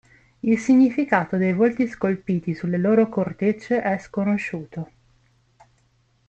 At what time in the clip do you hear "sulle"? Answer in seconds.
2.55-2.77